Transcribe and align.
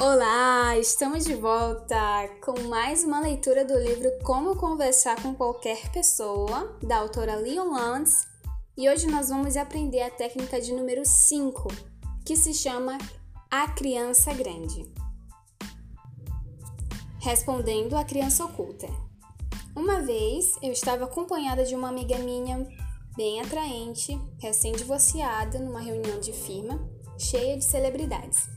Olá, 0.00 0.78
estamos 0.78 1.24
de 1.24 1.34
volta 1.34 2.28
com 2.40 2.68
mais 2.68 3.02
uma 3.02 3.18
leitura 3.18 3.64
do 3.64 3.76
livro 3.76 4.08
Como 4.22 4.54
Conversar 4.54 5.20
com 5.20 5.34
Qualquer 5.34 5.90
Pessoa, 5.90 6.78
da 6.80 6.98
autora 6.98 7.34
Leon 7.34 7.72
Lantz, 7.72 8.28
e 8.76 8.88
hoje 8.88 9.08
nós 9.08 9.28
vamos 9.28 9.56
aprender 9.56 10.00
a 10.02 10.10
técnica 10.10 10.60
de 10.60 10.72
número 10.72 11.04
5, 11.04 11.66
que 12.24 12.36
se 12.36 12.54
chama 12.54 12.96
A 13.50 13.66
Criança 13.72 14.32
Grande. 14.32 14.88
Respondendo 17.18 17.96
à 17.96 18.04
Criança 18.04 18.44
Oculta. 18.44 18.86
Uma 19.74 20.00
vez 20.00 20.54
eu 20.62 20.70
estava 20.70 21.06
acompanhada 21.06 21.64
de 21.64 21.74
uma 21.74 21.88
amiga 21.88 22.18
minha 22.18 22.64
bem 23.16 23.40
atraente, 23.40 24.16
recém-divorciada, 24.38 25.58
numa 25.58 25.80
reunião 25.80 26.20
de 26.20 26.32
firma 26.32 26.88
cheia 27.18 27.58
de 27.58 27.64
celebridades. 27.64 28.48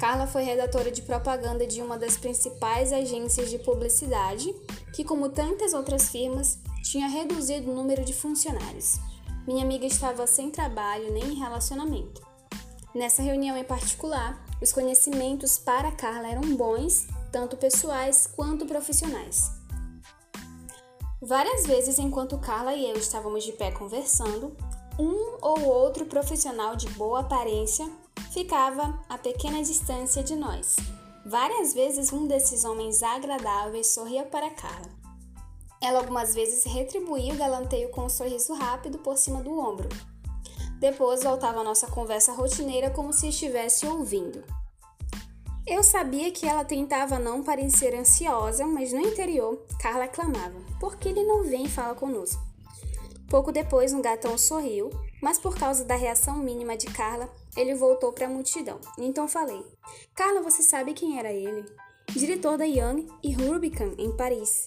Carla 0.00 0.26
foi 0.26 0.44
redatora 0.44 0.90
de 0.90 1.02
propaganda 1.02 1.66
de 1.66 1.82
uma 1.82 1.98
das 1.98 2.16
principais 2.16 2.90
agências 2.90 3.50
de 3.50 3.58
publicidade, 3.58 4.50
que, 4.94 5.04
como 5.04 5.28
tantas 5.28 5.74
outras 5.74 6.08
firmas, 6.08 6.58
tinha 6.82 7.06
reduzido 7.06 7.70
o 7.70 7.74
número 7.74 8.02
de 8.02 8.14
funcionários. 8.14 8.98
Minha 9.46 9.62
amiga 9.62 9.84
estava 9.84 10.26
sem 10.26 10.50
trabalho 10.50 11.12
nem 11.12 11.34
relacionamento. 11.34 12.26
Nessa 12.94 13.20
reunião 13.20 13.58
em 13.58 13.62
particular, 13.62 14.42
os 14.62 14.72
conhecimentos 14.72 15.58
para 15.58 15.92
Carla 15.92 16.30
eram 16.30 16.56
bons, 16.56 17.06
tanto 17.30 17.58
pessoais 17.58 18.26
quanto 18.26 18.64
profissionais. 18.64 19.52
Várias 21.20 21.66
vezes, 21.66 21.98
enquanto 21.98 22.38
Carla 22.38 22.72
e 22.72 22.88
eu 22.88 22.96
estávamos 22.96 23.44
de 23.44 23.52
pé 23.52 23.70
conversando, 23.70 24.56
um 24.98 25.36
ou 25.42 25.62
outro 25.62 26.06
profissional 26.06 26.74
de 26.74 26.88
boa 26.88 27.20
aparência 27.20 27.86
ficava 28.30 28.98
a 29.08 29.18
pequena 29.18 29.62
distância 29.62 30.22
de 30.22 30.36
nós. 30.36 30.76
Várias 31.26 31.74
vezes 31.74 32.12
um 32.12 32.26
desses 32.26 32.64
homens 32.64 33.02
agradáveis 33.02 33.88
sorria 33.88 34.24
para 34.24 34.50
Carla. 34.50 34.88
Ela 35.82 35.98
algumas 35.98 36.34
vezes 36.34 36.64
retribuía 36.64 37.34
o 37.34 37.36
galanteio 37.36 37.90
com 37.90 38.04
um 38.04 38.08
sorriso 38.08 38.54
rápido 38.54 38.98
por 38.98 39.16
cima 39.16 39.42
do 39.42 39.58
ombro. 39.58 39.88
Depois 40.78 41.22
voltava 41.22 41.60
a 41.60 41.64
nossa 41.64 41.86
conversa 41.86 42.32
rotineira 42.32 42.90
como 42.90 43.12
se 43.12 43.28
estivesse 43.28 43.86
ouvindo. 43.86 44.42
Eu 45.66 45.82
sabia 45.82 46.30
que 46.30 46.46
ela 46.46 46.64
tentava 46.64 47.18
não 47.18 47.42
parecer 47.42 47.94
ansiosa, 47.94 48.66
mas 48.66 48.92
no 48.92 49.00
interior, 49.00 49.58
Carla 49.78 50.08
clamava: 50.08 50.58
Por 50.78 50.96
que 50.96 51.10
ele 51.10 51.22
não 51.22 51.44
vem 51.44 51.64
e 51.64 51.68
fala 51.68 51.94
conosco? 51.94 52.49
Pouco 53.30 53.52
depois, 53.52 53.92
um 53.92 54.02
gatão 54.02 54.36
sorriu, 54.36 54.90
mas 55.22 55.38
por 55.38 55.56
causa 55.56 55.84
da 55.84 55.94
reação 55.94 56.38
mínima 56.38 56.76
de 56.76 56.88
Carla, 56.88 57.32
ele 57.56 57.76
voltou 57.76 58.12
para 58.12 58.26
a 58.26 58.28
multidão. 58.28 58.80
Então 58.98 59.28
falei: 59.28 59.64
Carla, 60.16 60.42
você 60.42 60.64
sabe 60.64 60.94
quem 60.94 61.16
era 61.16 61.32
ele? 61.32 61.64
Diretor 62.08 62.58
da 62.58 62.64
Young 62.64 63.06
e 63.22 63.32
Rubicon 63.32 63.94
em 63.96 64.10
Paris. 64.16 64.66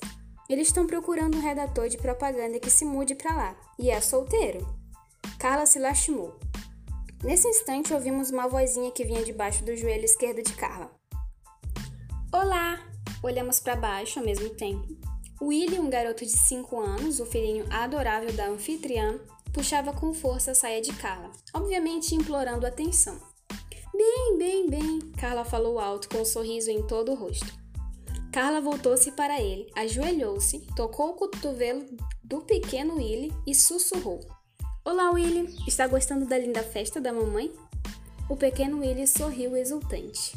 Eles 0.50 0.70
estão 0.70 0.88
procurando 0.88 1.38
um 1.38 1.42
redator 1.42 1.90
de 1.90 1.98
propaganda 1.98 2.58
que 2.58 2.70
se 2.70 2.86
mude 2.86 3.16
para 3.16 3.36
lá 3.36 3.56
e 3.78 3.90
é 3.90 4.00
solteiro. 4.00 4.66
Carla 5.38 5.66
se 5.66 5.78
lastimou. 5.78 6.40
Nesse 7.22 7.50
instante, 7.50 7.94
ouvimos 7.94 8.32
uma 8.32 8.48
vozinha 8.48 8.92
que 8.92 9.04
vinha 9.04 9.26
debaixo 9.26 9.66
do 9.66 9.76
joelho 9.76 10.06
esquerdo 10.06 10.42
de 10.42 10.54
Carla. 10.54 10.90
Olá! 12.32 12.80
Olhamos 13.22 13.60
para 13.60 13.76
baixo 13.76 14.20
ao 14.20 14.26
mesmo 14.26 14.50
tempo. 14.52 15.13
Willy, 15.46 15.78
um 15.78 15.90
garoto 15.90 16.26
de 16.26 16.32
5 16.32 16.80
anos, 16.80 17.20
o 17.20 17.26
filhinho 17.26 17.66
adorável 17.70 18.32
da 18.32 18.48
anfitriã, 18.48 19.20
puxava 19.52 19.92
com 19.92 20.14
força 20.14 20.52
a 20.52 20.56
saia 20.56 20.82
de 20.82 20.94
Carla, 20.94 21.32
obviamente 21.54 22.16
implorando 22.16 22.66
atenção. 22.66 23.20
Bem, 23.94 24.38
bem, 24.38 24.70
bem, 24.70 25.00
Carla 25.18 25.44
falou 25.44 25.80
alto 25.80 26.08
com 26.08 26.20
um 26.20 26.26
sorriso 26.26 26.72
em 26.72 26.82
todo 26.88 27.12
o 27.12 27.16
rosto. 27.16 27.54
Carla 28.32 28.62
voltou-se 28.62 29.12
para 29.12 29.40
ele, 29.42 29.70
ajoelhou-se, 29.76 30.60
tocou 30.76 31.10
o 31.10 31.14
cotovelo 31.14 31.86
do 32.24 32.42
pequeno 32.42 32.96
Willy 32.96 33.32
e 33.46 33.54
sussurrou: 33.54 34.22
Olá, 34.86 35.12
Willy, 35.12 35.54
está 35.68 35.86
gostando 35.88 36.26
da 36.26 36.38
linda 36.38 36.64
festa 36.64 37.02
da 37.02 37.12
mamãe? 37.12 37.52
O 38.30 38.38
pequeno 38.38 38.80
Willy 38.80 39.06
sorriu 39.06 39.58
exultante. 39.58 40.34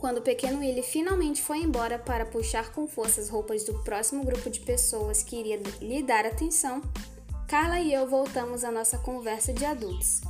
Quando 0.00 0.16
o 0.16 0.22
pequeno 0.22 0.60
Willy 0.60 0.82
finalmente 0.82 1.42
foi 1.42 1.58
embora 1.58 1.98
para 1.98 2.24
puxar 2.24 2.72
com 2.72 2.88
força 2.88 3.20
as 3.20 3.28
roupas 3.28 3.64
do 3.64 3.74
próximo 3.84 4.24
grupo 4.24 4.48
de 4.48 4.58
pessoas 4.58 5.22
que 5.22 5.36
iria 5.36 5.60
lhe 5.78 6.02
dar 6.02 6.24
atenção, 6.24 6.80
Carla 7.46 7.78
e 7.80 7.92
eu 7.92 8.08
voltamos 8.08 8.64
à 8.64 8.72
nossa 8.72 8.96
conversa 8.96 9.52
de 9.52 9.62
adultos. 9.62 10.22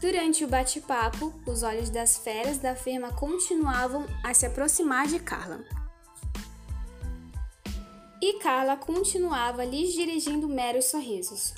Durante 0.00 0.44
o 0.44 0.48
bate-papo, 0.48 1.30
os 1.46 1.62
olhos 1.62 1.90
das 1.90 2.16
feras 2.16 2.56
da 2.56 2.74
firma 2.74 3.12
continuavam 3.12 4.06
a 4.24 4.32
se 4.32 4.46
aproximar 4.46 5.06
de 5.06 5.18
Carla. 5.18 5.62
E 8.22 8.38
Carla 8.38 8.78
continuava 8.78 9.62
lhes 9.62 9.92
dirigindo 9.92 10.48
meros 10.48 10.86
sorrisos. 10.86 11.52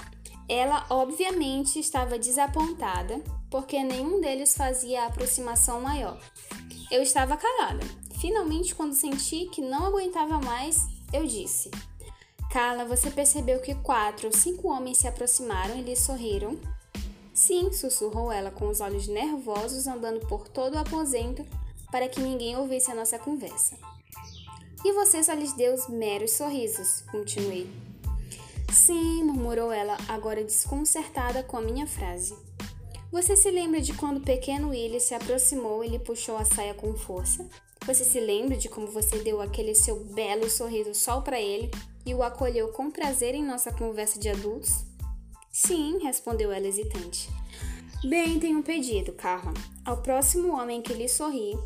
Ela, 0.48 0.84
obviamente, 0.90 1.78
estava 1.78 2.18
desapontada, 2.18 3.22
porque 3.48 3.80
nenhum 3.84 4.20
deles 4.20 4.56
fazia 4.56 5.02
a 5.02 5.06
aproximação 5.06 5.80
maior. 5.80 6.18
Eu 6.90 7.02
estava 7.02 7.36
calada. 7.36 7.84
Finalmente, 8.18 8.74
quando 8.74 8.94
senti 8.94 9.46
que 9.46 9.60
não 9.60 9.86
aguentava 9.86 10.40
mais, 10.40 10.86
eu 11.12 11.26
disse: 11.26 11.70
Carla, 12.50 12.84
você 12.84 13.10
percebeu 13.10 13.60
que 13.60 13.74
quatro 13.74 14.26
ou 14.26 14.32
cinco 14.32 14.68
homens 14.68 14.98
se 14.98 15.06
aproximaram 15.06 15.76
e 15.76 15.82
lhe 15.82 15.94
sorriram? 15.94 16.58
Sim, 17.34 17.70
sussurrou 17.72 18.32
ela 18.32 18.50
com 18.50 18.68
os 18.68 18.80
olhos 18.80 19.06
nervosos 19.06 19.86
andando 19.86 20.26
por 20.26 20.48
todo 20.48 20.74
o 20.74 20.78
aposento 20.78 21.46
para 21.90 22.08
que 22.08 22.20
ninguém 22.20 22.56
ouvisse 22.56 22.90
a 22.90 22.94
nossa 22.94 23.18
conversa. 23.18 23.76
E 24.84 24.92
você 24.92 25.22
só 25.22 25.34
lhes 25.34 25.52
deu 25.52 25.74
os 25.74 25.88
meros 25.88 26.32
sorrisos, 26.32 27.02
continuei. 27.10 27.70
Sim, 28.72 29.24
murmurou 29.24 29.72
ela, 29.72 29.96
agora 30.08 30.42
desconcertada 30.42 31.42
com 31.42 31.56
a 31.56 31.60
minha 31.60 31.86
frase. 31.86 32.36
Você 33.10 33.34
se 33.36 33.50
lembra 33.50 33.80
de 33.80 33.94
quando 33.94 34.18
o 34.18 34.22
pequeno 34.22 34.68
Willy 34.68 35.00
se 35.00 35.14
aproximou 35.14 35.82
e 35.82 35.88
lhe 35.88 35.98
puxou 35.98 36.36
a 36.36 36.44
saia 36.44 36.74
com 36.74 36.94
força? 36.94 37.48
Você 37.86 38.04
se 38.04 38.20
lembra 38.20 38.54
de 38.54 38.68
como 38.68 38.86
você 38.86 39.18
deu 39.20 39.40
aquele 39.40 39.74
seu 39.74 40.04
belo 40.04 40.50
sorriso 40.50 40.94
só 40.94 41.22
para 41.22 41.40
ele 41.40 41.70
e 42.04 42.14
o 42.14 42.22
acolheu 42.22 42.68
com 42.68 42.90
prazer 42.90 43.34
em 43.34 43.42
nossa 43.42 43.72
conversa 43.72 44.18
de 44.20 44.28
adultos? 44.28 44.84
Sim, 45.50 45.98
respondeu 46.02 46.52
ela 46.52 46.66
hesitante. 46.66 47.30
Bem, 48.04 48.38
tenho 48.38 48.58
um 48.58 48.62
pedido, 48.62 49.12
Carla. 49.14 49.54
Ao 49.86 50.02
próximo 50.02 50.52
homem 50.52 50.82
que 50.82 50.92
lhe 50.92 51.08
sorrir, 51.08 51.58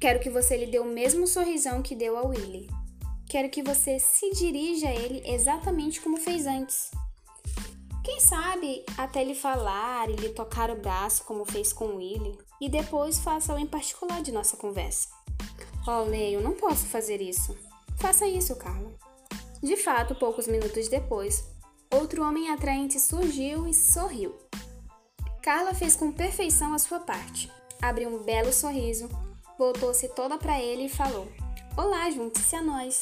quero 0.00 0.18
que 0.18 0.28
você 0.28 0.56
lhe 0.56 0.66
dê 0.66 0.80
o 0.80 0.84
mesmo 0.84 1.28
sorrisão 1.28 1.80
que 1.80 1.94
deu 1.94 2.16
ao 2.16 2.30
Willy. 2.30 2.68
Quero 3.28 3.48
que 3.50 3.62
você 3.62 4.00
se 4.00 4.30
dirija 4.32 4.88
a 4.88 4.94
ele 4.94 5.22
exatamente 5.24 6.00
como 6.00 6.16
fez 6.16 6.44
antes. 6.44 6.90
Quem 8.06 8.20
sabe 8.20 8.84
até 8.96 9.24
lhe 9.24 9.34
falar 9.34 10.08
e 10.08 10.14
lhe 10.14 10.28
tocar 10.28 10.70
o 10.70 10.76
braço 10.76 11.24
como 11.24 11.44
fez 11.44 11.72
com 11.72 11.86
o 11.86 11.96
Willy 11.96 12.38
e 12.60 12.68
depois 12.68 13.18
faça-o 13.18 13.58
em 13.58 13.66
particular 13.66 14.22
de 14.22 14.30
nossa 14.30 14.56
conversa. 14.56 15.08
Oh, 15.84 16.08
eu 16.14 16.40
não 16.40 16.52
posso 16.52 16.86
fazer 16.86 17.20
isso. 17.20 17.56
Faça 17.96 18.24
isso, 18.24 18.54
Carla. 18.54 18.94
De 19.60 19.76
fato, 19.76 20.14
poucos 20.14 20.46
minutos 20.46 20.86
depois, 20.86 21.48
outro 21.92 22.22
homem 22.22 22.48
atraente 22.48 23.00
surgiu 23.00 23.66
e 23.66 23.74
sorriu. 23.74 24.36
Carla 25.42 25.74
fez 25.74 25.96
com 25.96 26.12
perfeição 26.12 26.74
a 26.74 26.78
sua 26.78 27.00
parte. 27.00 27.50
Abriu 27.82 28.08
um 28.08 28.22
belo 28.22 28.52
sorriso, 28.52 29.08
voltou-se 29.58 30.06
toda 30.10 30.38
para 30.38 30.62
ele 30.62 30.84
e 30.84 30.88
falou: 30.88 31.26
Olá, 31.76 32.08
junte-se 32.08 32.54
a 32.54 32.62
nós. 32.62 33.00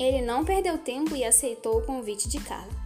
Ele 0.00 0.22
não 0.22 0.42
perdeu 0.42 0.78
tempo 0.78 1.14
e 1.14 1.22
aceitou 1.22 1.80
o 1.80 1.84
convite 1.84 2.30
de 2.30 2.40
Carla. 2.40 2.85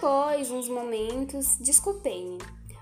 Após 0.00 0.52
uns 0.52 0.68
momentos, 0.68 1.56
desculpei-me. 1.58 2.38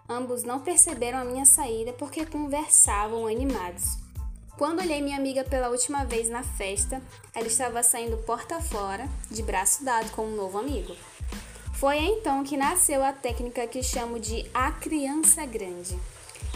Ambos 0.06 0.42
não 0.42 0.60
perceberam 0.60 1.16
a 1.16 1.24
minha 1.24 1.46
saída 1.46 1.90
porque 1.94 2.26
conversavam 2.26 3.26
animados. 3.26 3.96
Quando 4.58 4.80
olhei 4.80 5.00
minha 5.00 5.16
amiga 5.16 5.42
pela 5.42 5.70
última 5.70 6.04
vez 6.04 6.28
na 6.28 6.42
festa, 6.42 7.00
ela 7.34 7.46
estava 7.46 7.82
saindo 7.82 8.18
porta 8.18 8.60
fora, 8.60 9.08
de 9.30 9.42
braço 9.42 9.82
dado 9.82 10.10
com 10.10 10.26
um 10.26 10.36
novo 10.36 10.58
amigo. 10.58 10.94
Foi 11.76 11.96
então 11.96 12.44
que 12.44 12.54
nasceu 12.54 13.02
a 13.02 13.14
técnica 13.14 13.66
que 13.66 13.82
chamo 13.82 14.20
de 14.20 14.44
a 14.52 14.70
criança 14.70 15.46
grande. 15.46 15.98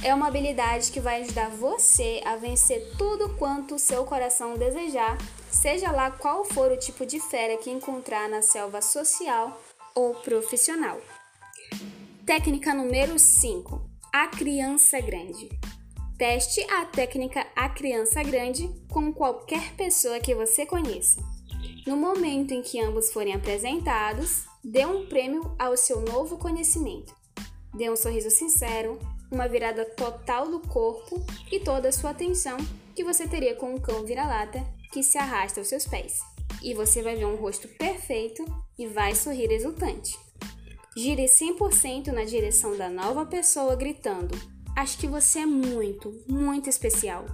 É 0.02 0.14
uma 0.14 0.28
habilidade 0.28 0.92
que 0.92 1.00
vai 1.00 1.22
ajudar 1.22 1.48
você 1.48 2.20
a 2.22 2.36
vencer 2.36 2.96
tudo 2.98 3.34
quanto 3.36 3.76
o 3.76 3.78
seu 3.78 4.04
coração 4.04 4.58
desejar, 4.58 5.16
seja 5.50 5.90
lá 5.90 6.10
qual 6.10 6.44
for 6.44 6.70
o 6.70 6.76
tipo 6.76 7.06
de 7.06 7.18
fera 7.18 7.56
que 7.56 7.70
encontrar 7.70 8.28
na 8.28 8.42
selva 8.42 8.82
social 8.82 9.58
ou 9.94 10.14
profissional. 10.14 11.00
Técnica 12.24 12.74
número 12.74 13.18
5: 13.18 13.80
A 14.12 14.28
criança 14.28 15.00
grande. 15.00 15.48
Teste 16.16 16.60
a 16.70 16.84
técnica 16.84 17.46
A 17.56 17.68
criança 17.70 18.22
grande 18.22 18.70
com 18.90 19.12
qualquer 19.12 19.74
pessoa 19.74 20.20
que 20.20 20.34
você 20.34 20.66
conheça. 20.66 21.20
No 21.86 21.96
momento 21.96 22.52
em 22.52 22.62
que 22.62 22.80
ambos 22.80 23.10
forem 23.10 23.34
apresentados, 23.34 24.44
dê 24.62 24.84
um 24.84 25.06
prêmio 25.06 25.54
ao 25.58 25.76
seu 25.76 26.00
novo 26.00 26.36
conhecimento. 26.36 27.14
Dê 27.74 27.88
um 27.88 27.96
sorriso 27.96 28.30
sincero, 28.30 28.98
uma 29.30 29.48
virada 29.48 29.84
total 29.84 30.50
do 30.50 30.60
corpo 30.60 31.24
e 31.50 31.60
toda 31.60 31.88
a 31.88 31.92
sua 31.92 32.10
atenção 32.10 32.56
que 32.94 33.04
você 33.04 33.26
teria 33.26 33.54
com 33.54 33.74
um 33.74 33.78
cão 33.78 34.04
vira-lata 34.04 34.62
que 34.92 35.02
se 35.02 35.16
arrasta 35.16 35.60
aos 35.60 35.68
seus 35.68 35.86
pés. 35.86 36.20
E 36.62 36.74
você 36.74 37.02
vai 37.02 37.16
ver 37.16 37.24
um 37.24 37.36
rosto 37.36 37.68
perfeito 37.68 38.44
e 38.80 38.86
vai 38.86 39.14
sorrir 39.14 39.52
exultante. 39.52 40.18
Gire 40.96 41.26
100% 41.26 42.08
na 42.08 42.24
direção 42.24 42.76
da 42.76 42.88
nova 42.88 43.26
pessoa, 43.26 43.76
gritando: 43.76 44.34
Acho 44.74 44.98
que 44.98 45.06
você 45.06 45.40
é 45.40 45.46
muito, 45.46 46.18
muito 46.26 46.68
especial. 46.68 47.26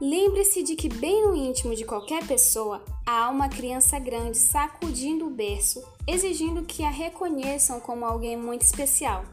Lembre-se 0.00 0.62
de 0.62 0.74
que, 0.74 0.88
bem 0.88 1.26
no 1.26 1.34
íntimo 1.34 1.74
de 1.74 1.84
qualquer 1.84 2.26
pessoa, 2.26 2.84
há 3.06 3.30
uma 3.30 3.48
criança 3.48 3.98
grande 3.98 4.38
sacudindo 4.38 5.26
o 5.26 5.30
berço, 5.30 5.82
exigindo 6.06 6.64
que 6.64 6.82
a 6.82 6.90
reconheçam 6.90 7.78
como 7.78 8.04
alguém 8.04 8.36
muito 8.36 8.62
especial. 8.62 9.24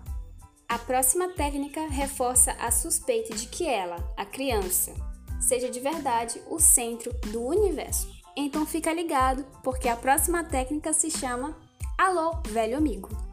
A 0.68 0.78
próxima 0.78 1.30
técnica 1.30 1.88
reforça 1.88 2.54
a 2.54 2.72
suspeita 2.72 3.36
de 3.36 3.48
que 3.48 3.66
ela, 3.66 3.98
a 4.18 4.26
criança, 4.26 4.94
seja 5.40 5.70
de 5.70 5.80
verdade 5.80 6.42
o 6.50 6.60
centro 6.60 7.14
do 7.32 7.42
universo. 7.42 8.23
Então 8.36 8.66
fica 8.66 8.92
ligado, 8.94 9.46
porque 9.64 9.88
a 9.88 9.96
próxima 9.96 10.44
técnica 10.44 10.94
se 10.94 11.12
chama 11.12 11.56
Alô, 11.98 12.42
velho 12.48 12.78
amigo. 12.78 13.33